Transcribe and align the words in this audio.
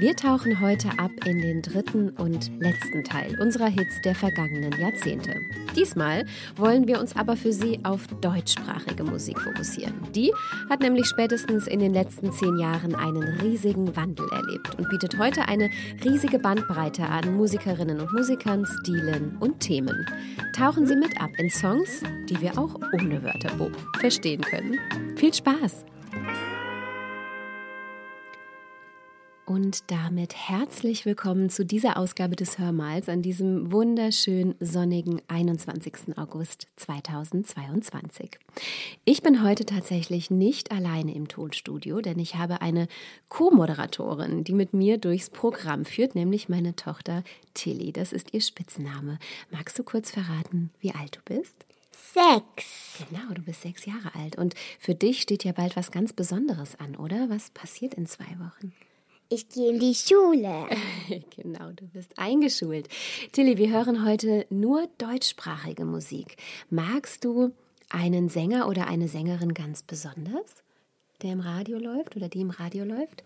Wir 0.00 0.16
tauchen 0.16 0.60
heute 0.60 0.88
ab 0.98 1.12
in 1.24 1.40
den 1.40 1.62
dritten 1.62 2.10
und 2.10 2.50
letzten 2.60 3.04
Teil 3.04 3.38
unserer 3.40 3.68
Hits 3.68 4.00
der 4.00 4.16
vergangenen 4.16 4.72
Jahrzehnte. 4.80 5.36
Diesmal 5.76 6.26
wollen 6.56 6.88
wir 6.88 6.98
uns 6.98 7.14
aber 7.14 7.36
für 7.36 7.52
Sie 7.52 7.78
auf 7.84 8.08
deutschsprachige 8.20 9.04
Musik 9.04 9.40
fokussieren. 9.40 9.94
Die 10.12 10.32
hat 10.68 10.80
nämlich 10.80 11.06
spätestens 11.06 11.68
in 11.68 11.78
den 11.78 11.94
letzten 11.94 12.32
zehn 12.32 12.58
Jahren 12.58 12.96
einen 12.96 13.22
riesigen 13.40 13.94
Wandel 13.94 14.26
erlebt 14.32 14.76
und 14.76 14.88
bietet 14.90 15.16
heute 15.16 15.46
eine 15.46 15.70
riesige 16.04 16.40
Bandbreite 16.40 17.06
an 17.06 17.36
Musikerinnen 17.36 18.00
und 18.00 18.12
Musikern, 18.12 18.66
Stilen 18.66 19.36
und 19.38 19.60
Themen. 19.60 20.06
Tauchen 20.56 20.86
Sie 20.86 20.96
mit 20.96 21.20
ab 21.20 21.30
in 21.38 21.50
Songs, 21.50 22.02
die 22.28 22.40
wir 22.40 22.58
auch 22.58 22.74
ohne 22.92 23.22
Wörterbuch 23.22 23.70
verstehen 24.00 24.40
können. 24.40 24.76
Viel 25.14 25.32
Spaß! 25.32 25.84
Und 29.46 29.90
damit 29.90 30.34
herzlich 30.34 31.04
willkommen 31.04 31.50
zu 31.50 31.66
dieser 31.66 31.98
Ausgabe 31.98 32.34
des 32.34 32.58
Hörmals 32.58 33.10
an 33.10 33.20
diesem 33.20 33.70
wunderschön 33.72 34.54
sonnigen 34.58 35.20
21. 35.28 36.16
August 36.16 36.66
2022. 36.76 38.38
Ich 39.04 39.22
bin 39.22 39.44
heute 39.44 39.66
tatsächlich 39.66 40.30
nicht 40.30 40.72
alleine 40.72 41.14
im 41.14 41.28
Tonstudio, 41.28 42.00
denn 42.00 42.18
ich 42.18 42.36
habe 42.36 42.62
eine 42.62 42.88
Co-Moderatorin, 43.28 44.44
die 44.44 44.54
mit 44.54 44.72
mir 44.72 44.96
durchs 44.96 45.28
Programm 45.28 45.84
führt, 45.84 46.14
nämlich 46.14 46.48
meine 46.48 46.74
Tochter 46.74 47.22
Tilly. 47.52 47.92
Das 47.92 48.14
ist 48.14 48.32
ihr 48.32 48.40
Spitzname. 48.40 49.18
Magst 49.50 49.78
du 49.78 49.82
kurz 49.82 50.10
verraten, 50.10 50.70
wie 50.80 50.94
alt 50.94 51.16
du 51.16 51.34
bist? 51.34 51.66
Sechs. 51.92 53.04
Genau, 53.10 53.34
du 53.34 53.42
bist 53.42 53.60
sechs 53.60 53.84
Jahre 53.84 54.14
alt. 54.14 54.38
Und 54.38 54.54
für 54.78 54.94
dich 54.94 55.20
steht 55.20 55.44
ja 55.44 55.52
bald 55.52 55.76
was 55.76 55.90
ganz 55.90 56.14
Besonderes 56.14 56.80
an, 56.80 56.96
oder? 56.96 57.28
Was 57.28 57.50
passiert 57.50 57.92
in 57.92 58.06
zwei 58.06 58.38
Wochen? 58.38 58.72
Ich 59.28 59.48
gehe 59.48 59.70
in 59.70 59.80
die 59.80 59.94
Schule. 59.94 60.68
genau, 61.36 61.70
du 61.72 61.86
bist 61.86 62.18
eingeschult. 62.18 62.88
Tilly, 63.32 63.56
wir 63.56 63.70
hören 63.70 64.04
heute 64.04 64.46
nur 64.50 64.88
deutschsprachige 64.98 65.84
Musik. 65.84 66.36
Magst 66.70 67.24
du 67.24 67.52
einen 67.88 68.28
Sänger 68.28 68.68
oder 68.68 68.86
eine 68.86 69.08
Sängerin 69.08 69.54
ganz 69.54 69.82
besonders, 69.82 70.62
der 71.22 71.32
im 71.32 71.40
Radio 71.40 71.78
läuft 71.78 72.16
oder 72.16 72.28
die 72.28 72.42
im 72.42 72.50
Radio 72.50 72.84
läuft? 72.84 73.24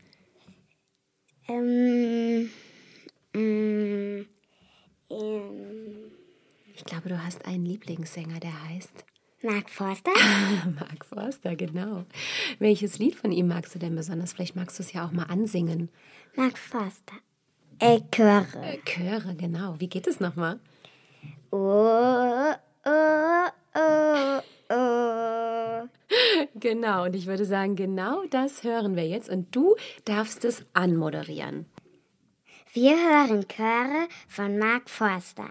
Ähm, 1.48 2.50
mm, 3.32 4.26
ähm, 5.10 6.12
ich 6.76 6.84
glaube, 6.84 7.08
du 7.08 7.24
hast 7.24 7.44
einen 7.44 7.64
Lieblingssänger, 7.64 8.38
der 8.38 8.68
heißt 8.68 9.04
Mark 9.42 9.70
Forster? 9.70 10.10
Mark 10.80 11.04
Forster, 11.04 11.54
genau. 11.54 12.04
Welches 12.58 12.98
Lied 12.98 13.14
von 13.14 13.30
ihm 13.30 13.46
magst 13.46 13.72
du 13.74 13.78
denn 13.78 13.94
besonders? 13.94 14.32
Vielleicht 14.32 14.56
magst 14.56 14.78
du 14.78 14.82
es 14.82 14.92
ja 14.92 15.06
auch 15.06 15.12
mal 15.12 15.24
ansingen. 15.24 15.90
Mark 16.34 16.58
Forster. 16.58 17.14
Äh, 17.78 18.00
Chöre. 18.10 18.46
Äh, 18.62 18.78
Chöre, 18.84 19.36
genau. 19.36 19.78
Wie 19.78 19.88
geht 19.88 20.08
es 20.08 20.18
nochmal? 20.18 20.58
Oh, 21.52 22.52
oh, 22.84 23.48
oh, 23.74 24.40
oh. 24.70 25.88
Genau, 26.54 27.04
und 27.04 27.14
ich 27.14 27.26
würde 27.26 27.44
sagen, 27.44 27.76
genau 27.76 28.24
das 28.30 28.64
hören 28.64 28.96
wir 28.96 29.06
jetzt 29.06 29.28
und 29.28 29.54
du 29.54 29.76
darfst 30.04 30.44
es 30.44 30.66
anmoderieren. 30.72 31.66
Wir 32.72 32.96
hören 32.96 33.46
Chöre 33.46 34.08
von 34.26 34.58
Mark 34.58 34.90
Forster. 34.90 35.50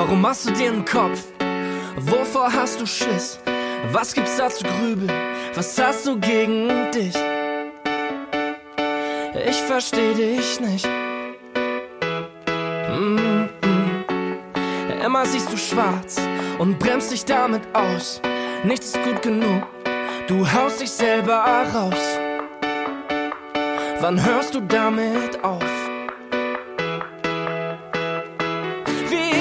Warum 0.00 0.22
machst 0.22 0.48
du 0.48 0.52
dir 0.52 0.72
einen 0.72 0.86
Kopf? 0.86 1.24
Wovor 1.98 2.50
hast 2.50 2.80
du 2.80 2.86
Schiss? 2.86 3.38
Was 3.92 4.14
gibt's 4.14 4.34
da 4.38 4.48
zu 4.48 4.64
grübeln? 4.64 5.12
Was 5.54 5.78
hast 5.78 6.06
du 6.06 6.18
gegen 6.18 6.90
dich? 6.90 7.14
Ich 9.46 9.56
versteh 9.56 10.14
dich 10.14 10.58
nicht. 10.58 10.88
Mm 12.96 13.48
-mm. 13.60 15.04
Immer 15.04 15.26
siehst 15.26 15.52
du 15.52 15.58
schwarz 15.58 16.16
und 16.58 16.78
bremst 16.78 17.12
dich 17.12 17.26
damit 17.26 17.62
aus. 17.74 18.22
Nichts 18.64 18.94
ist 18.94 19.04
gut 19.04 19.20
genug, 19.20 19.66
du 20.28 20.50
haust 20.50 20.80
dich 20.80 20.90
selber 20.90 21.44
raus. 21.74 22.18
Wann 24.00 24.24
hörst 24.24 24.54
du 24.54 24.60
damit 24.60 25.44
auf? 25.44 25.79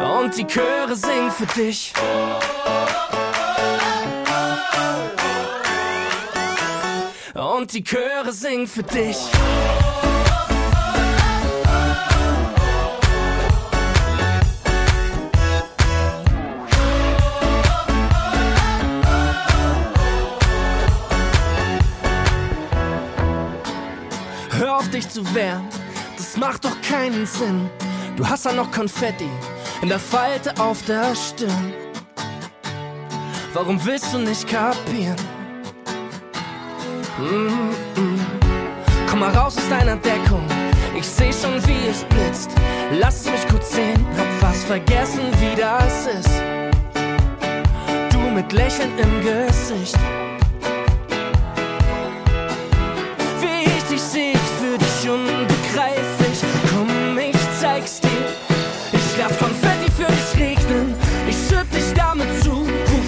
Und 0.00 0.36
die 0.36 0.46
Chöre 0.46 0.96
singen 0.96 1.30
für 1.30 1.46
dich. 1.46 1.92
und 7.60 7.72
die 7.74 7.84
Chöre 7.84 8.32
singen 8.32 8.66
für 8.66 8.82
dich. 8.82 9.16
Hör 24.52 24.78
auf 24.78 24.88
dich 24.88 25.08
zu 25.08 25.22
wehren, 25.34 25.68
das 26.16 26.36
macht 26.38 26.64
doch 26.64 26.80
keinen 26.80 27.26
Sinn. 27.26 27.68
Du 28.16 28.26
hast 28.26 28.46
ja 28.46 28.52
noch 28.52 28.70
Konfetti 28.70 29.28
in 29.82 29.88
der 29.88 29.98
Falte 29.98 30.52
auf 30.60 30.82
der 30.82 31.14
Stirn. 31.14 31.72
Warum 33.54 33.84
willst 33.84 34.12
du 34.12 34.18
nicht 34.18 34.46
kapieren? 34.46 35.16
Mm 37.18 37.70
-mm. 37.96 38.20
Komm 39.08 39.20
mal 39.20 39.30
raus 39.30 39.56
aus 39.56 39.68
deiner 39.68 39.96
Deckung. 39.96 40.46
Ich 40.96 41.06
seh 41.06 41.32
schon, 41.32 41.54
wie 41.66 41.88
es 41.88 42.04
blitzt. 42.04 42.50
Lass 43.00 43.24
mich 43.24 43.46
kurz 43.48 43.72
sehen, 43.72 44.06
hab 44.16 44.30
fast 44.40 44.64
vergessen, 44.64 45.22
wie 45.40 45.56
das 45.56 46.06
ist. 46.06 46.30
Du 48.12 48.18
mit 48.18 48.52
Lächeln 48.52 48.92
im 48.98 49.20
Gesicht. 49.22 49.98
Wie 53.40 53.70
ich 53.76 53.84
dich 53.84 54.02
seh, 54.02 54.34
für 54.58 54.76
dich 54.78 55.10
unbegreiflich. 55.10 56.40
Komm, 56.70 57.18
ich 57.18 57.60
zeig's 57.60 58.00
dir. 58.00 58.26
Ich 58.92 59.18
lass 59.18 59.38
Konfetti 59.38 59.59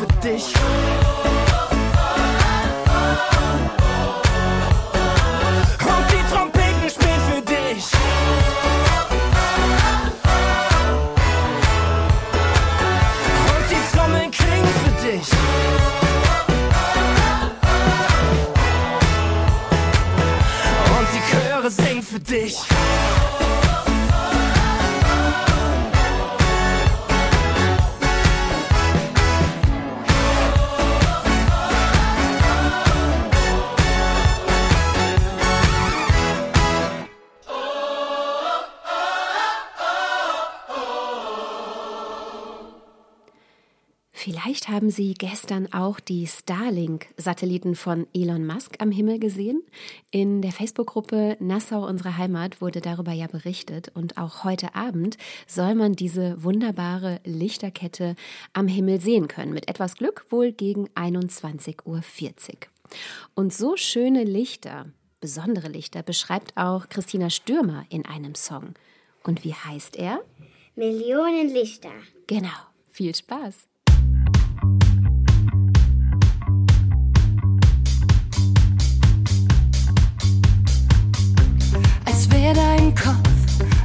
für 0.00 0.06
dich. 0.26 0.54
Und 5.84 6.06
die 6.10 6.22
Trompeten 6.32 6.88
spielen 6.88 7.20
für 7.28 7.42
dich. 7.42 7.84
Und 13.46 13.64
die 13.70 13.82
Trommeln 13.96 14.30
klingen 14.30 14.74
für 14.82 14.94
dich. 15.06 15.28
Und 20.96 21.08
die 21.12 21.22
Chöre 21.30 21.70
singen 21.70 22.02
für 22.02 22.20
dich. 22.20 22.69
Vielleicht 44.50 44.68
haben 44.68 44.90
Sie 44.90 45.14
gestern 45.14 45.72
auch 45.72 46.00
die 46.00 46.26
Starlink-Satelliten 46.26 47.76
von 47.76 48.08
Elon 48.12 48.44
Musk 48.44 48.74
am 48.80 48.90
Himmel 48.90 49.20
gesehen. 49.20 49.62
In 50.10 50.42
der 50.42 50.50
Facebook-Gruppe 50.50 51.36
Nassau, 51.38 51.86
unsere 51.86 52.16
Heimat, 52.16 52.60
wurde 52.60 52.80
darüber 52.80 53.12
ja 53.12 53.28
berichtet. 53.28 53.92
Und 53.94 54.18
auch 54.18 54.42
heute 54.42 54.74
Abend 54.74 55.18
soll 55.46 55.76
man 55.76 55.92
diese 55.92 56.42
wunderbare 56.42 57.20
Lichterkette 57.22 58.16
am 58.52 58.66
Himmel 58.66 59.00
sehen 59.00 59.28
können. 59.28 59.52
Mit 59.52 59.68
etwas 59.68 59.94
Glück 59.94 60.26
wohl 60.30 60.50
gegen 60.50 60.88
21.40 60.96 61.84
Uhr. 61.84 62.02
Und 63.36 63.54
so 63.54 63.76
schöne 63.76 64.24
Lichter, 64.24 64.86
besondere 65.20 65.68
Lichter, 65.68 66.02
beschreibt 66.02 66.56
auch 66.56 66.88
Christina 66.88 67.30
Stürmer 67.30 67.84
in 67.88 68.04
einem 68.04 68.34
Song. 68.34 68.74
Und 69.22 69.44
wie 69.44 69.54
heißt 69.54 69.94
er? 69.94 70.24
Millionen 70.74 71.50
Lichter. 71.50 71.92
Genau. 72.26 72.48
Viel 72.88 73.14
Spaß. 73.14 73.69
Dein 82.54 82.94
Kopf 82.94 83.28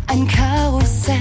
ein 0.08 0.28
Karussell. 0.28 1.18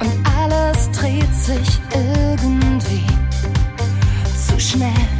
Und 0.00 0.26
alles 0.38 0.90
dreht 0.92 1.34
sich 1.34 1.80
irgendwie 1.92 3.04
zu 4.36 4.60
schnell. 4.60 5.15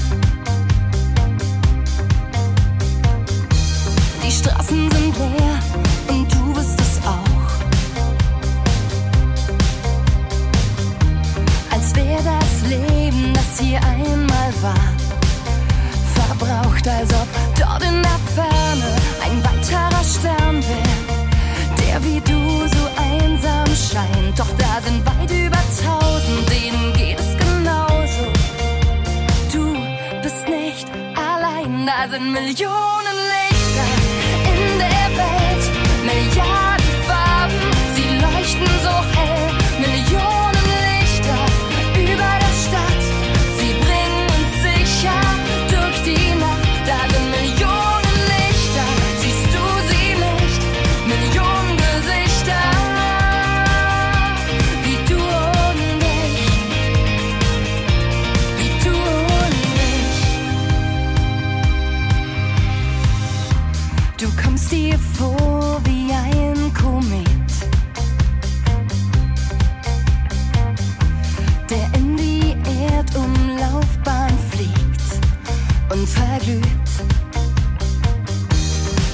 Du 64.18 64.28
kommst 64.42 64.72
dir 64.72 64.98
vor 64.98 65.78
wie 65.84 66.10
ein 66.10 66.72
Komet, 66.72 67.52
der 71.68 72.00
in 72.00 72.16
die 72.16 72.56
Erdumlaufbahn 72.90 74.32
fliegt 74.50 75.02
und 75.90 76.08
verglüht. 76.08 76.64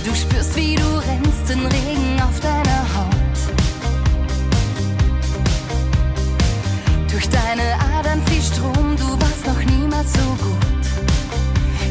Du 0.04 0.14
spürst, 0.14 0.54
wie 0.54 0.76
du 0.76 0.84
rennst, 0.84 1.48
den 1.48 1.66
Regen 1.66 2.22
auf 2.22 2.38
deiner 2.38 2.84
Haut. 2.94 3.38
Durch 7.10 7.28
deine 7.28 7.74
Adern 7.98 8.22
fließt 8.26 8.54
Strom, 8.54 8.96
du 8.96 9.20
warst 9.20 9.46
noch 9.46 9.64
niemals 9.64 10.12
so 10.12 10.20
gut 10.20 10.62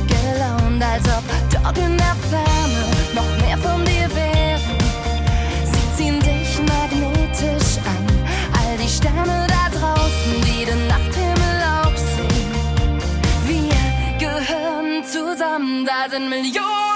gelaunt, 0.07 0.81
als 0.81 1.03
ob 1.09 1.23
dort 1.51 1.77
in 1.77 1.97
der 1.97 2.15
Ferne 2.29 3.00
Sie 5.71 5.95
ziehen 5.95 6.19
dich 6.19 6.59
magnetisch 6.59 7.77
an, 7.85 8.05
all 8.59 8.77
die 8.77 8.89
Sterne 8.89 9.47
da 9.47 9.69
draußen, 9.77 10.33
die 10.45 10.65
den 10.65 10.87
Nachthimmel 10.87 11.55
auch 11.83 11.97
sehen. 12.15 12.51
Wir 13.47 13.83
gehören 14.19 15.03
zusammen, 15.05 15.85
da 15.85 16.09
sind 16.09 16.29
Millionen 16.29 16.90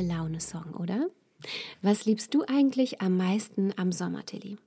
gute 0.00 0.12
Laune-Song, 0.12 0.74
oder? 0.74 1.08
Was 1.82 2.04
liebst 2.04 2.34
du 2.34 2.44
eigentlich 2.46 3.00
am 3.00 3.16
meisten 3.16 3.72
am 3.76 3.92
Sommer, 3.92 4.24
Tilly? 4.24 4.58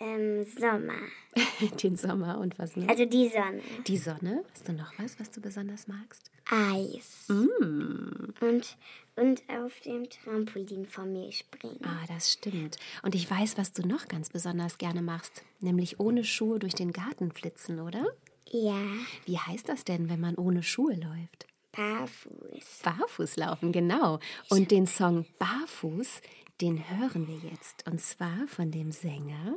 Ähm, 0.00 0.44
Sommer. 0.44 0.98
Den 1.82 1.96
Sommer 1.96 2.38
und 2.38 2.58
was 2.58 2.76
noch? 2.76 2.88
Also 2.88 3.04
die 3.04 3.28
Sonne. 3.28 3.62
Die 3.86 3.96
Sonne. 3.96 4.44
Hast 4.52 4.68
du 4.68 4.72
noch 4.72 4.92
was, 4.98 5.20
was 5.20 5.30
du 5.30 5.40
besonders 5.40 5.86
magst? 5.86 6.30
Eis. 6.50 7.28
Mm. 7.28 8.32
Und, 8.40 8.76
und 9.16 9.42
auf 9.48 9.78
dem 9.80 10.08
Trampolin 10.10 10.86
von 10.86 11.12
mir 11.12 11.30
springen. 11.30 11.80
Ah, 11.84 12.04
das 12.08 12.32
stimmt. 12.32 12.78
Und 13.02 13.14
ich 13.14 13.30
weiß, 13.30 13.58
was 13.58 13.72
du 13.72 13.86
noch 13.86 14.08
ganz 14.08 14.30
besonders 14.30 14.78
gerne 14.78 15.02
machst, 15.02 15.44
nämlich 15.60 16.00
ohne 16.00 16.24
Schuhe 16.24 16.58
durch 16.58 16.74
den 16.74 16.92
Garten 16.92 17.30
flitzen, 17.30 17.78
oder? 17.78 18.04
Ja. 18.50 18.82
Wie 19.24 19.38
heißt 19.38 19.68
das 19.68 19.84
denn, 19.84 20.08
wenn 20.08 20.20
man 20.20 20.34
ohne 20.34 20.62
Schuhe 20.62 20.94
läuft? 20.94 21.46
Barfuß. 21.72 22.82
Barfuß 22.84 23.36
laufen, 23.36 23.72
genau. 23.72 24.18
Und 24.50 24.70
den 24.70 24.86
Song 24.86 25.26
Barfuß, 25.38 26.20
den 26.60 26.88
hören 26.88 27.26
wir 27.26 27.50
jetzt. 27.50 27.86
Und 27.86 28.00
zwar 28.00 28.46
von 28.46 28.70
dem 28.70 28.92
Sänger 28.92 29.56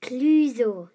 Clüso. 0.00 0.88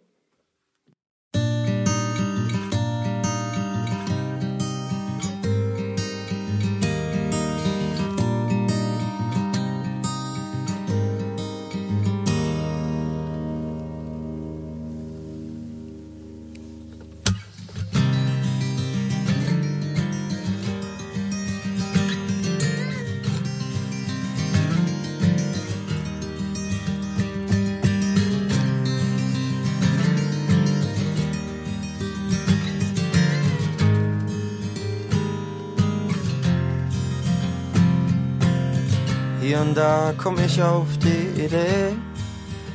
Hier 39.52 39.60
und 39.60 39.76
da 39.76 40.14
komm 40.18 40.38
ich 40.40 40.64
auf 40.64 40.88
die 41.00 41.42
Idee, 41.44 41.92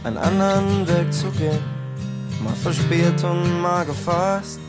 einen 0.04 0.18
anderen 0.18 0.87
Weg 0.87 1.11
zu 1.11 1.30
gehen. 1.30 1.59
Mal 2.45 2.52
verspielt 2.52 3.25
und 3.25 3.62
mal 3.62 3.87
gefasst. 3.87 4.61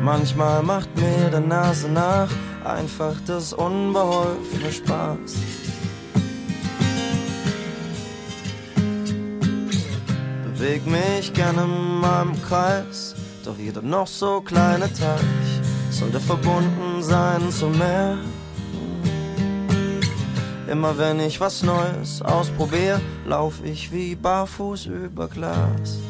Manchmal 0.00 0.62
macht 0.62 0.96
mir 0.96 1.28
der 1.28 1.40
Nase 1.40 1.88
nach 1.88 2.28
einfach 2.64 3.16
das 3.26 3.52
unbeholfene 3.52 4.70
Spaß. 4.70 5.34
Beweg 10.44 10.86
mich 10.86 11.32
gerne 11.32 11.64
in 11.64 11.98
meinem 11.98 12.40
Kreis, 12.42 13.16
doch 13.44 13.58
jeder 13.58 13.82
noch 13.82 14.06
so 14.06 14.40
kleine 14.40 14.86
Teich 14.92 15.60
sollte 15.90 16.20
verbunden 16.20 17.02
sein 17.02 17.50
zum 17.50 17.76
Meer. 17.76 18.18
Immer 20.74 20.98
wenn 20.98 21.20
ich 21.20 21.38
was 21.40 21.62
Neues 21.62 22.20
ausprobiere, 22.20 23.00
lauf 23.26 23.62
ich 23.62 23.92
wie 23.92 24.16
barfuß 24.16 24.86
über 24.86 25.28
Glas. 25.28 26.00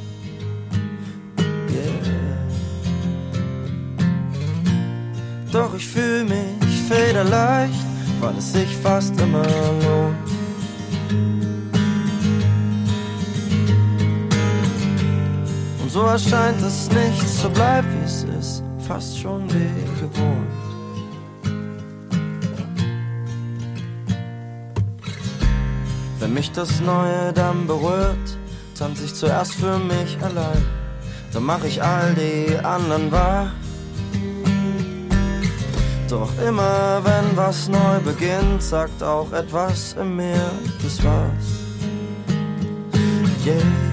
Doch 5.53 5.75
ich 5.75 5.87
fühl 5.87 6.25
mich 6.25 6.81
federleicht, 6.89 7.85
weil 8.21 8.39
es 8.39 8.55
sich 8.55 8.75
fast 8.83 9.21
immer 9.21 9.43
lohnt. 9.43 10.17
Und 15.83 15.91
so 15.91 16.01
erscheint 16.05 16.63
es 16.63 16.89
nicht, 16.89 17.29
so 17.29 17.51
bleibt 17.51 17.89
wie 18.01 18.05
es 18.07 18.25
ist, 18.41 18.63
fast 18.89 19.19
schon 19.19 19.47
wie 19.53 20.01
gewohnt. 20.01 20.74
Wenn 26.25 26.33
mich 26.33 26.53
das 26.53 26.81
Neue 26.81 27.35
dann 27.35 27.67
berührt, 27.67 28.39
tanze 28.79 29.05
ich 29.05 29.15
zuerst 29.15 29.57
für 29.57 29.79
mich 29.79 30.17
allein. 30.23 30.65
Dann 31.35 31.43
mach 31.43 31.63
ich 31.65 31.83
all 31.83 32.15
die 32.15 32.57
anderen 32.65 33.13
wahr. 33.13 33.53
Doch 36.09 36.31
immer 36.41 37.03
wenn 37.05 37.37
was 37.37 37.69
neu 37.69 38.01
beginnt, 38.03 38.63
sagt 38.63 39.03
auch 39.03 39.31
etwas 39.33 39.97
in 40.01 40.17
mir, 40.17 40.51
das 40.83 41.05
war's. 41.05 41.45
Yeah, 43.45 43.84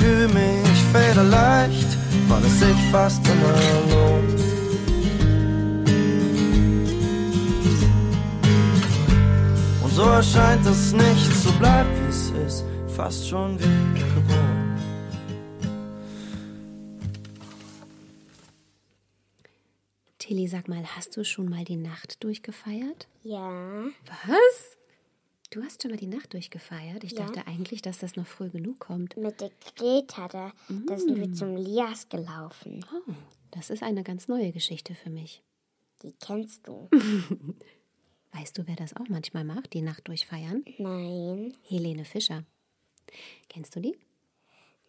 fühl 0.00 0.28
mich 0.28 0.78
federleicht, 0.92 1.88
weil 2.28 2.44
es 2.44 2.58
sich 2.58 2.76
fast 2.90 3.20
immer 3.26 3.54
lohnt. 3.90 4.40
Und 9.82 9.92
so 9.92 10.02
erscheint 10.02 10.66
es 10.66 10.92
nicht, 10.92 11.32
so 11.42 11.52
bleibt 11.58 11.90
wie 12.00 12.08
es 12.08 12.30
ist, 12.46 12.64
fast 12.96 13.28
schon 13.28 13.58
wie 13.60 14.00
gewohnt. 14.00 14.80
Tilly, 20.18 20.48
sag 20.48 20.68
mal, 20.68 20.84
hast 20.96 21.16
du 21.16 21.24
schon 21.24 21.50
mal 21.50 21.64
die 21.64 21.76
Nacht 21.76 22.24
durchgefeiert? 22.24 23.08
Ja. 23.22 23.50
Was? 24.26 24.79
Du 25.50 25.62
hast 25.64 25.82
schon 25.82 25.90
mal 25.90 25.96
die 25.96 26.06
Nacht 26.06 26.32
durchgefeiert? 26.32 27.02
Ich 27.02 27.12
Ja. 27.12 27.26
dachte 27.26 27.46
eigentlich, 27.48 27.82
dass 27.82 27.98
das 27.98 28.14
noch 28.16 28.26
früh 28.26 28.50
genug 28.50 28.78
kommt. 28.78 29.16
Mit 29.16 29.40
der 29.40 29.50
Greta, 29.76 30.28
da, 30.28 30.52
da 30.86 30.96
sind 30.98 31.18
wir 31.18 31.32
zum 31.32 31.56
Lias 31.56 32.08
gelaufen. 32.08 32.84
Oh, 32.92 33.12
das 33.50 33.68
ist 33.70 33.82
eine 33.82 34.04
ganz 34.04 34.28
neue 34.28 34.52
Geschichte 34.52 34.94
für 34.94 35.10
mich. 35.10 35.42
Die 36.02 36.12
kennst 36.12 36.66
du. 36.68 36.88
Weißt 38.32 38.56
du, 38.56 38.66
wer 38.68 38.76
das 38.76 38.94
auch 38.94 39.08
manchmal 39.08 39.42
macht, 39.44 39.72
die 39.72 39.82
Nacht 39.82 40.06
durchfeiern? 40.06 40.64
Nein, 40.78 41.52
Helene 41.62 42.04
Fischer. 42.04 42.44
Kennst 43.48 43.74
du 43.76 43.80
die? 43.80 43.96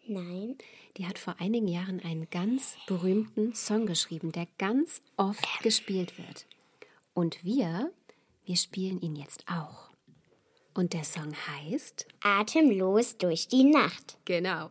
nein. 0.06 0.56
Die 0.96 1.06
hat 1.06 1.16
vor 1.18 1.36
einigen 1.38 1.68
Jahren 1.68 2.00
einen 2.00 2.28
ganz 2.28 2.76
berühmten 2.86 3.54
Song 3.54 3.86
geschrieben, 3.86 4.30
der 4.32 4.46
ganz 4.58 5.00
oft 5.16 5.44
gespielt 5.62 6.18
wird. 6.18 6.46
Und 7.14 7.44
wir, 7.44 7.92
wir 8.44 8.56
spielen 8.56 9.00
ihn 9.00 9.14
jetzt 9.16 9.44
auch. 9.48 9.91
Und 10.74 10.94
der 10.94 11.04
Song 11.04 11.32
heißt 11.48 12.06
Atemlos 12.22 13.18
durch 13.18 13.48
die 13.48 13.64
Nacht. 13.64 14.16
Genau. 14.24 14.68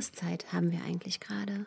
Jahreszeit 0.00 0.50
haben 0.50 0.72
wir 0.72 0.82
eigentlich 0.82 1.20
gerade? 1.20 1.66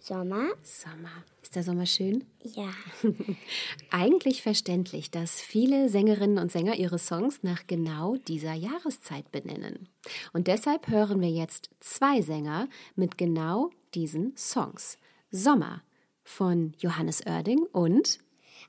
Sommer? 0.00 0.46
Sommer. 0.62 1.22
Ist 1.42 1.54
der 1.54 1.62
Sommer 1.62 1.84
schön? 1.84 2.24
Ja. 2.42 2.70
Eigentlich 3.90 4.40
verständlich, 4.40 5.10
dass 5.10 5.42
viele 5.42 5.90
Sängerinnen 5.90 6.38
und 6.38 6.50
Sänger 6.50 6.76
ihre 6.76 6.98
Songs 6.98 7.42
nach 7.42 7.66
genau 7.66 8.16
dieser 8.16 8.54
Jahreszeit 8.54 9.30
benennen. 9.32 9.90
Und 10.32 10.46
deshalb 10.46 10.88
hören 10.88 11.20
wir 11.20 11.28
jetzt 11.28 11.68
zwei 11.80 12.22
Sänger 12.22 12.68
mit 12.96 13.18
genau 13.18 13.68
diesen 13.92 14.34
Songs. 14.34 14.96
Sommer 15.30 15.82
von 16.22 16.72
Johannes 16.78 17.26
Oerding 17.26 17.64
und 17.70 18.18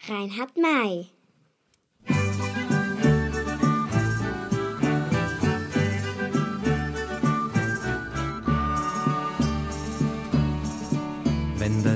Reinhard 0.09 0.57
May. 0.57 1.07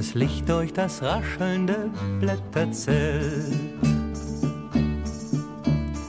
Das 0.09 0.15
Licht 0.15 0.49
durch 0.49 0.73
das 0.73 1.03
raschelnde 1.03 1.91
Blätter 2.19 2.71
zählt, 2.71 3.53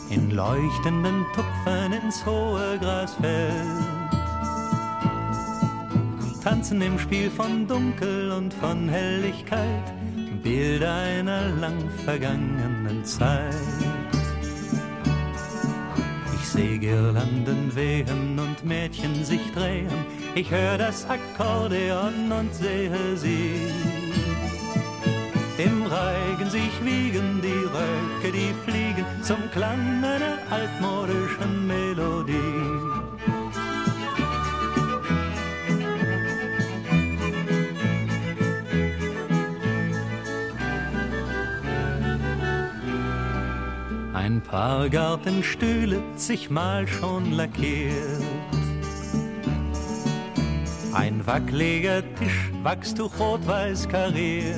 in 0.08 0.30
leuchtenden 0.30 1.26
Tupfern 1.34 1.92
ins 1.92 2.24
hohe 2.24 2.78
Gras 2.80 3.14
fällt, 3.20 3.52
tanzen 6.42 6.80
im 6.80 6.98
Spiel 6.98 7.30
von 7.30 7.66
Dunkel 7.66 8.32
und 8.32 8.54
von 8.54 8.88
Helligkeit 8.88 9.92
Bilder 10.42 10.94
einer 10.94 11.50
lang 11.56 11.90
vergangenen 12.02 13.04
Zeit. 13.04 13.54
Ich 16.36 16.48
seh 16.48 16.78
Girlanden 16.78 17.76
wehen 17.76 18.38
und 18.38 18.64
Mädchen 18.64 19.26
sich 19.26 19.52
drehen. 19.52 19.90
Ich 20.34 20.50
hör 20.50 20.78
das 20.78 21.06
Akkordeon 21.08 22.30
und 22.30 22.54
sehe 22.54 23.16
sie. 23.16 23.52
Im 25.58 25.82
Reigen 25.82 26.48
sich 26.48 26.84
wiegen 26.84 27.42
die 27.42 27.48
Röcke, 27.48 28.32
die 28.32 28.54
fliegen 28.64 29.04
zum 29.22 29.38
Klang 29.50 30.02
einer 30.02 30.38
altmodischen 30.50 31.66
Melodie. 31.66 32.36
Ein 44.14 44.40
paar 44.40 44.88
Gartenstühle 44.88 46.00
zigmal 46.16 46.86
schon 46.86 47.32
lackiert. 47.32 48.59
Ein 50.92 51.24
wackeliger 51.24 52.02
Tisch, 52.16 52.50
Wachstuch 52.62 53.12
rot-weiß 53.18 53.88
kariert. 53.88 54.56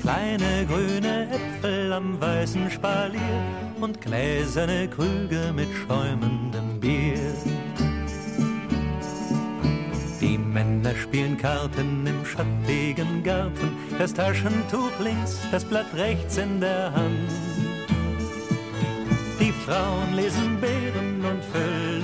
Kleine 0.00 0.66
grüne 0.66 1.28
Äpfel 1.30 1.92
am 1.92 2.20
weißen 2.20 2.70
Spalier 2.70 3.44
und 3.80 4.00
gläserne 4.00 4.88
Krüge 4.88 5.52
mit 5.54 5.68
schäumendem 5.72 6.80
Bier. 6.80 7.34
Die 10.20 10.38
Männer 10.38 10.94
spielen 10.96 11.36
Karten 11.36 12.04
im 12.04 12.24
schattigen 12.24 13.22
Garten, 13.22 13.70
das 13.98 14.12
Taschentuch 14.12 14.98
links, 15.00 15.38
das 15.52 15.64
Blatt 15.64 15.94
rechts 15.94 16.36
in 16.36 16.60
der 16.60 16.92
Hand. 16.92 17.30
Die 19.38 19.52
Frauen 19.52 20.14
lesen 20.16 20.60
Beeren 20.60 21.24
und 21.24 21.44
füllen 21.44 21.95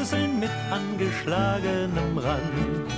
Emaischüsseln 0.00 0.40
mit 0.40 0.50
angeschlagenem 0.70 2.16
Rand. 2.16 2.90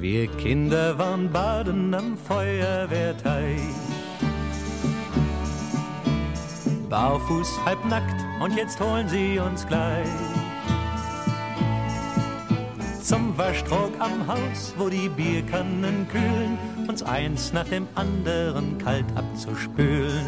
Wir 0.00 0.26
Kinder 0.36 0.98
waren 0.98 1.30
baden 1.30 1.94
am 1.94 2.18
Feuerwehrteich. 2.18 3.60
Barfuß, 6.90 7.48
halbnackt 7.64 8.20
und 8.42 8.56
jetzt 8.56 8.80
holen 8.80 9.08
sie 9.08 9.38
uns 9.38 9.66
gleich. 9.66 10.33
Zum 13.04 13.36
Waschtrog 13.36 13.92
am 13.98 14.26
Haus, 14.26 14.72
wo 14.78 14.88
die 14.88 15.10
Bierkannen 15.10 16.08
kühlen, 16.08 16.56
uns 16.88 17.02
eins 17.02 17.52
nach 17.52 17.68
dem 17.68 17.86
anderen 17.96 18.78
kalt 18.78 19.04
abzuspülen. 19.14 20.24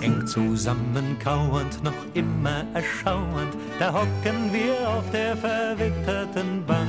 Eng 0.00 0.26
zusammenkauend, 0.26 1.84
noch 1.84 1.92
immer 2.14 2.64
erschauernd, 2.74 3.56
da 3.78 3.92
hocken 3.92 4.52
wir 4.52 4.74
auf 4.88 5.08
der 5.12 5.36
verwitterten 5.36 6.66
Bank. 6.66 6.88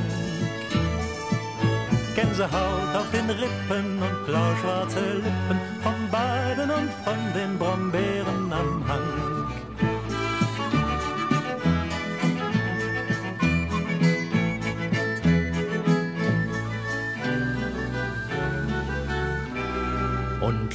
Gänsehaut 2.15 2.95
auf 2.95 3.11
den 3.11 3.29
Rippen 3.29 3.99
und 4.01 4.25
blauschwarze 4.25 5.17
Lippen 5.17 5.59
vom 5.83 6.09
Baden 6.09 6.71
und 6.71 6.91
von 7.03 7.33
den 7.35 7.55
Brombeeren 7.59 8.51
am 8.51 8.83
Hang. 8.87 9.34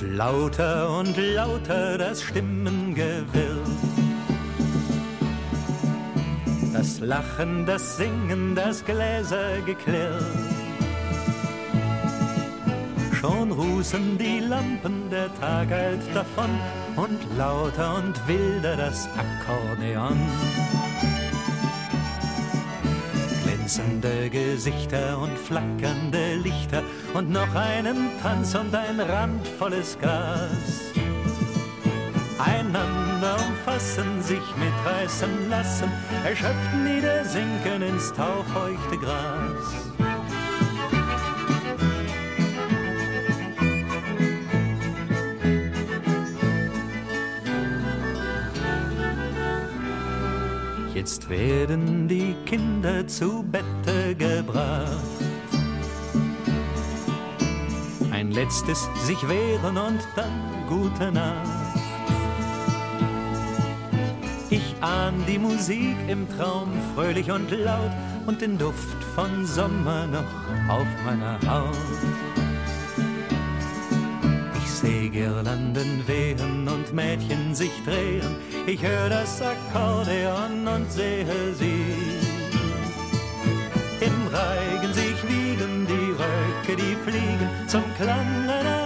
Und 0.00 0.16
lauter 0.16 0.98
und 0.98 1.16
lauter 1.34 1.98
das 1.98 2.22
Stimmengewirr. 2.22 3.64
Das 6.72 7.00
Lachen, 7.00 7.66
das 7.66 7.98
Singen, 7.98 8.54
das 8.54 8.82
Gläsergeklirr. 8.82 10.20
Schon 13.12 13.52
rußen 13.52 14.16
die 14.16 14.40
Lampen, 14.40 15.10
der 15.10 15.34
Tag 15.34 15.70
eilt 15.70 16.16
davon 16.16 16.50
und 16.96 17.20
lauter 17.36 17.96
und 17.96 18.26
wilder 18.26 18.76
das 18.78 19.06
Akkordeon. 19.18 20.16
Glänzende 23.70 24.28
Gesichter 24.30 25.16
und 25.16 25.38
flackernde 25.38 26.34
Lichter 26.42 26.82
und 27.14 27.30
noch 27.30 27.54
einen 27.54 28.10
Tanz 28.20 28.56
und 28.56 28.74
ein 28.74 28.98
randvolles 28.98 29.96
Gras. 30.00 30.90
Einander 32.36 33.36
umfassen, 33.36 34.20
sich 34.22 34.42
mitreißen 34.56 35.48
lassen, 35.48 35.88
erschöpft 36.24 36.74
niedersinken 36.82 37.82
ins 37.82 38.12
taufeuchte 38.12 38.98
Gras. 38.98 39.79
Jetzt 51.10 51.28
werden 51.28 52.06
die 52.06 52.36
Kinder 52.46 53.04
zu 53.04 53.42
Bette 53.42 54.14
gebracht. 54.14 54.86
Ein 58.12 58.30
letztes 58.30 58.88
sich 59.04 59.20
wehren 59.28 59.76
und 59.76 59.98
dann 60.14 60.66
gute 60.68 61.10
Nacht. 61.10 61.74
Ich 64.50 64.76
ahn 64.80 65.14
die 65.26 65.40
Musik 65.40 65.96
im 66.06 66.28
Traum 66.28 66.68
fröhlich 66.94 67.28
und 67.32 67.50
laut 67.50 67.90
und 68.26 68.40
den 68.40 68.56
Duft 68.56 69.02
von 69.16 69.44
Sommer 69.44 70.06
noch 70.06 70.68
auf 70.68 70.86
meiner 71.04 71.40
Haut. 71.44 72.19
Ich 74.82 74.88
seh 74.88 75.08
Girlanden 75.10 76.08
wehen 76.08 76.66
und 76.66 76.94
Mädchen 76.94 77.54
sich 77.54 77.70
drehen. 77.84 78.36
Ich 78.66 78.82
hör 78.82 79.10
das 79.10 79.42
Akkordeon 79.42 80.66
und 80.66 80.90
sehe 80.90 81.26
sie. 81.52 81.84
Im 84.00 84.26
Reigen 84.32 84.94
sich 84.94 85.22
wiegen 85.28 85.86
die 85.86 86.12
Röcke, 86.12 86.76
die 86.82 86.96
fliegen 87.04 87.50
zum 87.66 87.84
Klang 87.98 88.48
einer 88.48 88.79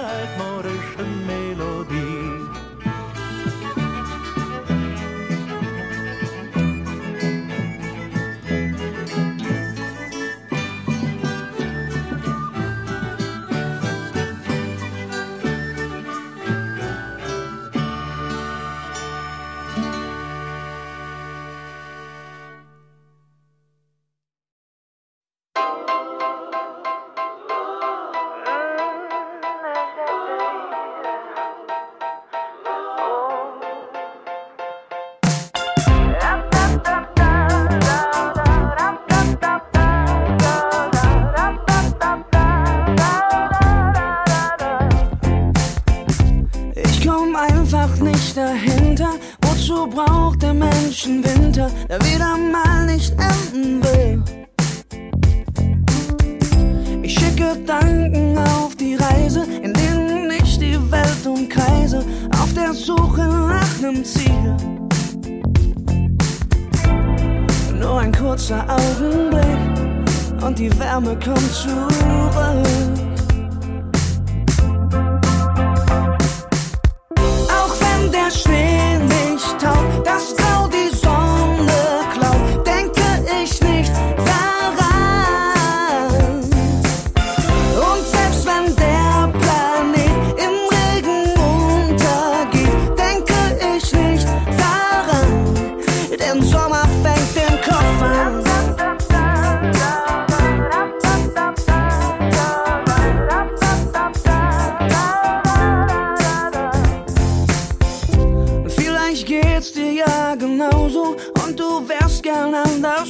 braucht 49.94 50.42
der 50.42 50.54
Mensch 50.54 51.06
einen 51.06 51.24
Winter, 51.24 51.70
der 51.88 52.00
wieder 52.00 52.36
mal 52.52 52.86
nicht 52.86 53.12
enden 53.12 53.82
will? 53.82 54.22
Ich 57.02 57.14
schicke 57.14 57.54
Gedanken 57.54 58.36
auf 58.38 58.74
die 58.76 58.96
Reise, 58.96 59.44
in 59.62 59.72
denen 59.72 60.30
ich 60.30 60.58
die 60.58 60.76
Welt 60.90 61.26
umkreise, 61.26 62.04
auf 62.40 62.52
der 62.54 62.74
Suche 62.74 63.22
nach 63.22 63.80
nem 63.80 64.04
Ziel. 64.04 64.56
Nur 67.78 68.00
ein 68.00 68.12
kurzer 68.12 68.64
Augenblick 68.68 70.44
und 70.44 70.58
die 70.58 70.70
Wärme 70.78 71.16
kommt 71.24 71.52
zurück. 71.52 71.92
Auch 77.48 77.74
wenn 77.80 78.10
der 78.10 78.30
Schnee 78.30 78.63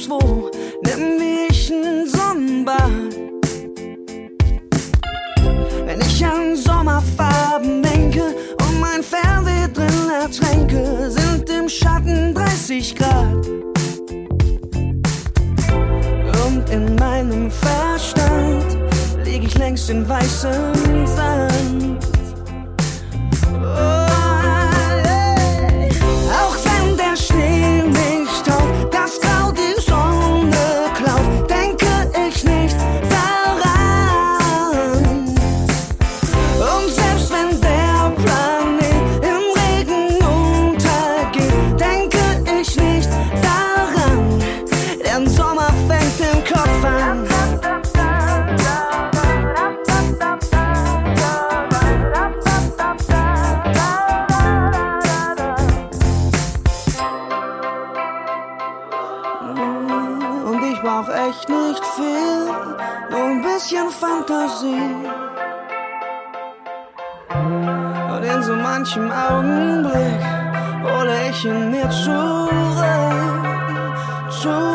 anderswo. 0.05 0.51
Nimm 0.83 1.17
mich 1.17 1.71
ein 1.71 2.07
Sonnenbad. 2.07 3.15
Wenn 5.85 6.01
ich 6.01 6.25
an 6.25 6.55
Sommerfarben 6.55 7.81
denke 7.81 8.35
und 8.61 8.79
mein 8.79 9.03
Fernweh 9.03 9.67
drin 9.71 10.09
ertränke, 10.21 11.09
sind 11.09 11.49
im 11.49 11.69
Schatten 11.69 12.33
30 12.33 12.95
Grad. 12.95 13.47
Und 16.45 16.69
in 16.69 16.95
meinem 16.95 17.51
Verstand 17.51 18.77
lieg 19.23 19.43
ich 19.43 19.57
längst 19.57 19.89
in 19.89 20.07
weißem 20.07 21.05
Sand. 21.05 22.14
In 68.33 68.43
so 68.43 68.55
manchem 68.55 69.11
Augenblick 69.11 70.21
hole 70.83 71.29
ich 71.29 71.45
ihn 71.45 71.71
mir 71.71 71.89
zurück, 71.89 72.51
zurück. 74.41 74.74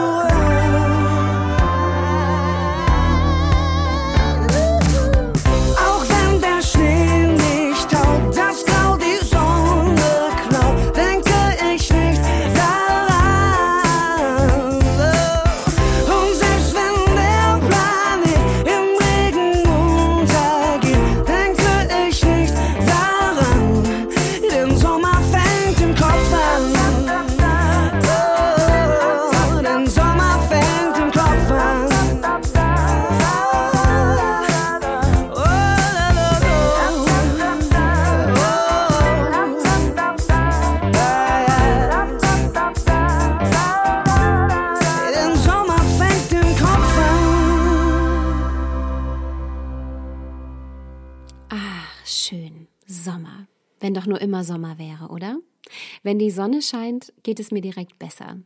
Wenn 56.03 56.19
die 56.19 56.31
Sonne 56.31 56.63
scheint, 56.63 57.13
geht 57.23 57.41
es 57.41 57.51
mir 57.51 57.61
direkt 57.61 57.99
besser. 57.99 58.39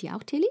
Dir 0.00 0.16
auch, 0.16 0.22
Tilly? 0.22 0.48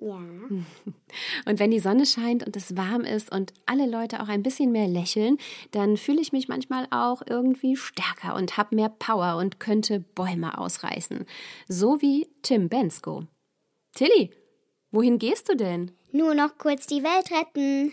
Ja. 0.00 0.16
Und 1.46 1.58
wenn 1.58 1.70
die 1.70 1.78
Sonne 1.78 2.06
scheint 2.06 2.46
und 2.46 2.56
es 2.56 2.76
warm 2.76 3.02
ist 3.02 3.30
und 3.30 3.52
alle 3.66 3.86
Leute 3.86 4.22
auch 4.22 4.28
ein 4.28 4.42
bisschen 4.42 4.72
mehr 4.72 4.88
lächeln, 4.88 5.36
dann 5.72 5.96
fühle 5.96 6.20
ich 6.20 6.32
mich 6.32 6.48
manchmal 6.48 6.86
auch 6.90 7.22
irgendwie 7.26 7.76
stärker 7.76 8.34
und 8.34 8.56
habe 8.56 8.76
mehr 8.76 8.88
Power 8.88 9.36
und 9.36 9.60
könnte 9.60 10.00
Bäume 10.00 10.56
ausreißen. 10.56 11.26
So 11.68 12.00
wie 12.00 12.28
Tim 12.42 12.68
Bensko. 12.68 13.24
Tilly, 13.94 14.30
wohin 14.90 15.18
gehst 15.18 15.50
du 15.50 15.56
denn? 15.56 15.92
Nur 16.12 16.34
noch 16.34 16.56
kurz 16.56 16.86
die 16.86 17.02
Welt 17.02 17.30
retten. 17.30 17.92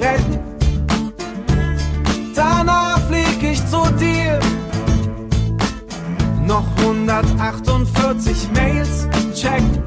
retten. 0.00 0.38
Danach 2.34 3.00
flieg 3.08 3.42
ich 3.42 3.64
zu 3.66 3.82
dir. 3.98 4.38
Noch 6.46 6.66
148 6.78 8.48
Mails 8.54 9.08
checken. 9.34 9.82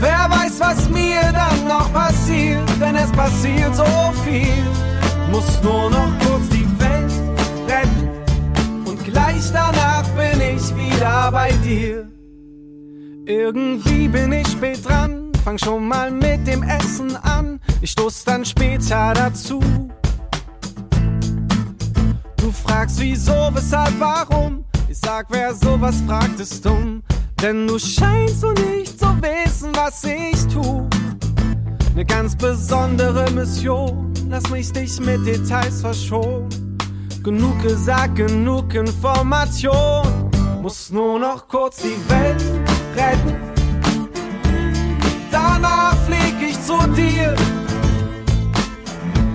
Wer 0.00 0.30
weiß, 0.30 0.60
was 0.60 0.88
mir 0.88 1.20
dann 1.32 1.68
noch 1.68 1.92
passiert, 1.92 2.68
denn 2.80 2.96
es 2.96 3.10
passiert 3.12 3.74
so 3.76 3.84
viel. 4.24 4.64
Muss 5.30 5.62
nur 5.62 5.90
noch 5.90 6.10
kurz 6.20 6.48
die 6.48 6.66
Welt 6.80 7.12
retten. 7.68 8.08
Und 8.86 9.04
gleich 9.04 9.52
danach 9.52 10.04
bin 10.10 10.40
ich 10.40 10.74
wieder 10.74 11.30
bei 11.30 11.52
dir. 11.64 12.08
Irgendwie 13.26 14.08
bin 14.08 14.32
ich 14.32 14.48
spät 14.48 14.84
dran, 14.84 15.29
fang 15.44 15.58
schon 15.58 15.88
mal 15.88 16.10
mit 16.10 16.46
dem 16.46 16.62
Essen 16.62 17.16
an. 17.16 17.60
Ich 17.80 17.92
stoß 17.92 18.24
dann 18.24 18.44
später 18.44 19.12
dazu. 19.14 19.60
Du 22.36 22.52
fragst 22.52 23.00
wieso, 23.00 23.50
weshalb, 23.52 23.98
warum? 23.98 24.64
Ich 24.88 24.98
sag, 24.98 25.26
wer 25.30 25.54
sowas 25.54 26.02
fragt, 26.06 26.40
ist 26.40 26.64
dumm. 26.64 27.02
Denn 27.42 27.66
du 27.66 27.78
scheinst 27.78 28.40
so 28.40 28.52
nicht 28.52 28.98
zu 28.98 29.06
wissen, 29.22 29.70
was 29.74 30.04
ich 30.04 30.46
tu. 30.52 30.88
Ne 31.94 32.04
ganz 32.04 32.36
besondere 32.36 33.30
Mission, 33.30 34.12
lass 34.28 34.48
mich 34.50 34.72
dich 34.72 35.00
mit 35.00 35.26
Details 35.26 35.80
verschonen. 35.80 36.48
Genug 37.22 37.62
gesagt, 37.62 38.16
genug 38.16 38.74
Information. 38.74 40.30
Muss 40.62 40.90
nur 40.90 41.18
noch 41.18 41.48
kurz 41.48 41.78
die 41.78 41.96
Welt 42.10 42.42
retten. 42.96 43.39
Zu 46.70 46.78
dir. 46.92 47.34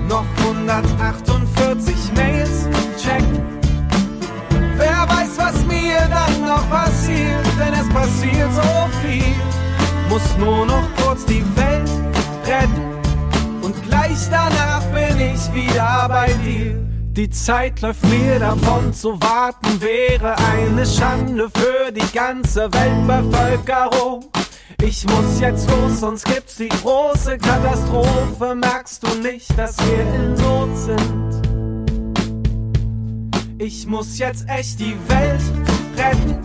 Noch 0.08 0.26
148 0.39 1.95
Mails 2.15 2.67
checken. 2.98 3.43
Wer 4.78 5.06
weiß, 5.10 5.32
was 5.38 5.65
mir 5.65 6.00
dann 6.10 6.48
noch 6.48 6.69
passiert, 6.69 7.45
denn 7.60 7.74
es 7.74 7.89
passiert 7.89 8.52
so 8.54 8.71
viel. 9.02 9.36
Muss 10.10 10.38
nur 10.38 10.65
noch 10.65 10.88
kurz 11.02 11.26
die 11.26 11.43
Welt 11.58 11.89
retten. 12.45 12.86
Und 13.62 13.76
gleich 13.84 14.30
danach 14.30 14.84
bin 14.93 15.19
ich 15.19 15.54
wieder 15.54 16.06
bei 16.08 16.32
dir. 16.45 16.82
Die 17.12 17.30
Zeit 17.30 17.82
läuft 17.82 18.06
mir 18.06 18.39
davon, 18.39 18.93
zu 18.93 19.19
warten 19.21 19.82
wäre 19.82 20.36
eine 20.54 20.86
Schande 20.86 21.50
für 21.50 21.91
die 21.91 22.12
ganze 22.13 22.69
Weltbevölkerung. 22.74 24.26
Ich 24.81 25.05
muss 25.05 25.39
jetzt 25.39 25.69
los, 25.69 25.99
sonst 26.01 26.25
gibt's 26.25 26.57
die 26.57 26.69
große 26.69 27.38
Katastrophe. 27.38 28.55
Merkst 28.55 29.03
du 29.03 29.15
nicht, 29.19 29.57
dass 29.57 29.77
wir 29.79 30.01
in 30.01 30.33
Not 30.33 30.77
sind? 30.77 31.25
Ich 33.57 33.88
muss 33.88 34.17
jetzt 34.17 34.47
echt 34.49 34.79
die 34.79 34.95
Welt 35.07 35.41
retten. 35.97 36.38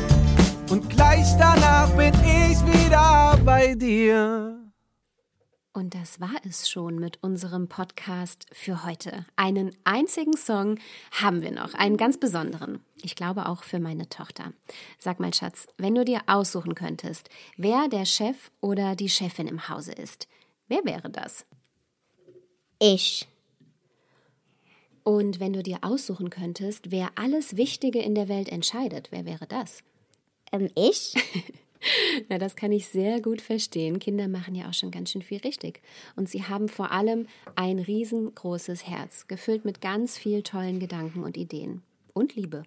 Und 0.71 0.91
gleich 0.91 1.27
danach 1.39 1.89
bin 1.91 2.13
ich 2.23 2.59
wieder 2.67 3.39
bei 3.45 3.75
dir. 3.75 4.58
Und 5.79 5.95
das 5.95 6.19
war 6.19 6.35
es 6.45 6.69
schon 6.69 6.99
mit 6.99 7.23
unserem 7.23 7.69
Podcast 7.69 8.47
für 8.51 8.85
heute. 8.85 9.25
Einen 9.37 9.71
einzigen 9.85 10.37
Song 10.37 10.81
haben 11.13 11.41
wir 11.41 11.53
noch, 11.53 11.73
einen 11.75 11.97
ganz 11.97 12.19
besonderen. 12.19 12.81
Ich 13.05 13.15
glaube 13.15 13.47
auch 13.47 13.63
für 13.63 13.79
meine 13.79 14.09
Tochter. 14.09 14.53
Sag 14.99 15.21
mal, 15.21 15.33
Schatz, 15.33 15.69
wenn 15.77 15.95
du 15.95 16.05
dir 16.05 16.23
aussuchen 16.27 16.75
könntest, 16.75 17.29
wer 17.57 17.87
der 17.87 18.07
Chef 18.07 18.51
oder 18.61 18.97
die 18.97 19.09
Chefin 19.09 19.47
im 19.47 19.69
Hause 19.69 19.93
ist, 19.93 20.27
wer 20.67 20.85
wäre 20.85 21.11
das? 21.11 21.47
Ich. 22.81 23.29
Und 25.05 25.39
wenn 25.39 25.53
du 25.53 25.63
dir 25.63 25.79
aussuchen 25.83 26.29
könntest, 26.29 26.91
wer 26.91 27.11
alles 27.15 27.57
Wichtige 27.57 28.01
in 28.01 28.17
der 28.17 28.27
Welt 28.29 28.49
entscheidet, 28.49 29.13
wer 29.13 29.25
wäre 29.25 29.47
das? 29.47 29.85
Ähm, 30.51 30.71
ich? 30.75 31.15
Na, 32.29 32.39
das 32.39 32.57
kann 32.57 32.73
ich 32.73 32.89
sehr 32.89 33.21
gut 33.21 33.41
verstehen. 33.41 33.99
Kinder 33.99 34.29
machen 34.29 34.55
ja 34.55 34.69
auch 34.69 34.75
schon 34.75 34.91
ganz 34.91 35.11
schön 35.11 35.23
viel 35.23 35.39
richtig. 35.39 35.81
Und 36.17 36.29
sie 36.29 36.45
haben 36.45 36.69
vor 36.69 36.93
allem 36.93 37.27
ein 37.55 37.79
riesengroßes 37.79 38.87
Herz, 38.87 39.27
gefüllt 39.27 39.65
mit 39.65 39.81
ganz 39.81 40.19
viel 40.19 40.43
tollen 40.43 40.81
Gedanken 40.81 41.23
und 41.25 41.37
Ideen. 41.37 41.83
Und 42.13 42.35
Liebe. 42.35 42.65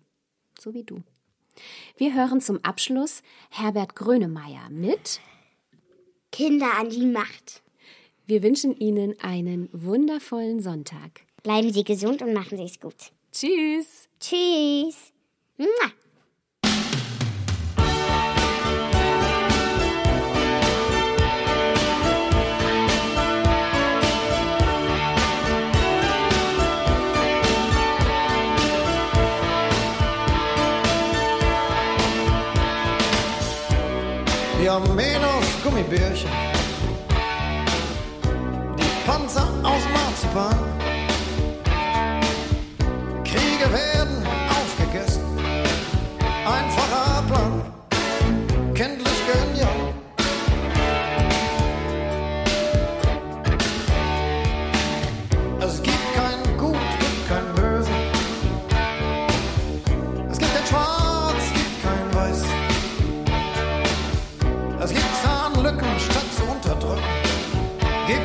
So 0.60 0.74
wie 0.74 0.84
du. 0.84 1.04
Wir 1.97 2.13
hören 2.13 2.41
zum 2.41 2.63
Abschluss 2.63 3.24
Herbert 3.50 3.95
Grönemeyer 3.95 4.69
mit 4.69 5.19
Kinder 6.32 6.78
an 6.80 6.89
die 6.89 7.06
Macht. 7.06 7.62
Wir 8.26 8.43
wünschen 8.43 8.76
Ihnen 8.78 9.19
einen 9.19 9.67
wundervollen 9.74 10.62
Sonntag. 10.62 11.21
Bleiben 11.43 11.74
Sie 11.74 11.84
gesund 11.84 12.21
und 12.21 12.34
machen 12.34 12.58
Sie 12.58 12.63
es 12.63 12.80
gut. 12.80 13.12
Tschüss. 13.32 14.08
Tschüss. 14.19 15.12
Mua. 15.58 15.91
Diamenos 34.72 35.46
Gummibärchen, 35.66 36.32
die 38.78 39.06
Panzer 39.06 39.50
aus 39.64 39.82
Marzipan. 39.94 40.56
Kriege 43.26 43.70
werden 43.70 44.26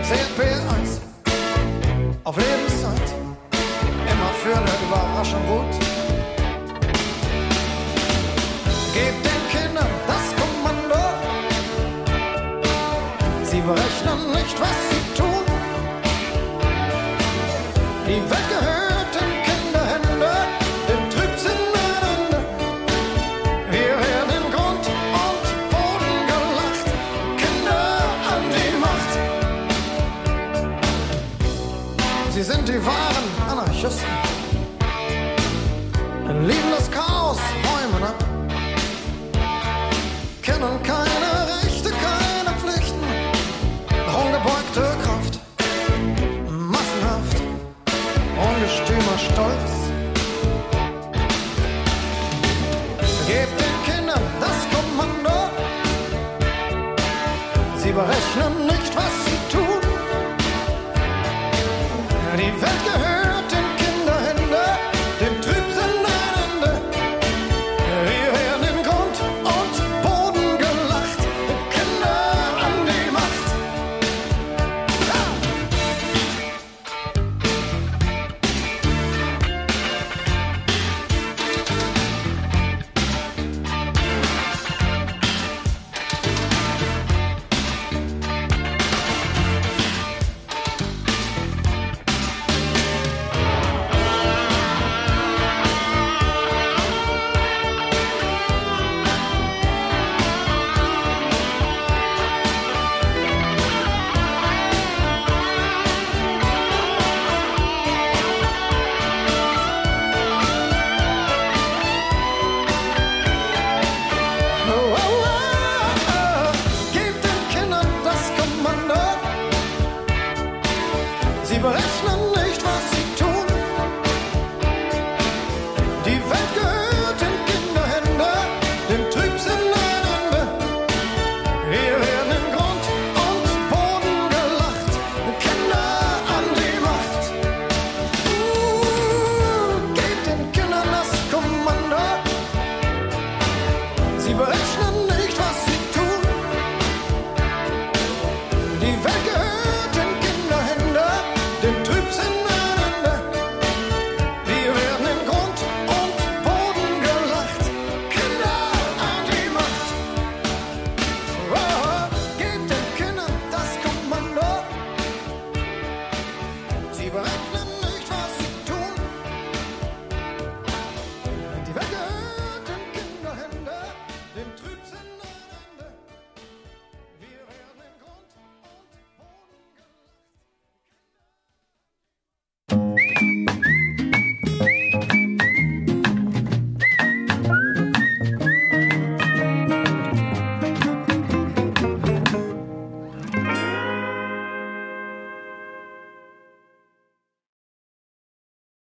CP1 0.09 1.01
auf 2.23 2.37
Lebenszeit. 2.37 3.09
Immer 4.13 4.31
für 4.41 4.57
eine 4.57 4.71
Überraschung 4.87 5.45
gut. 5.49 5.73
Gebt 8.95 9.27
den 9.27 9.43
Kindern 9.51 9.93
das 10.07 10.27
Kommando. 10.41 11.03
Sie 13.43 13.61
berechnen 13.61 14.33
nicht, 14.33 14.61
was 14.61 14.86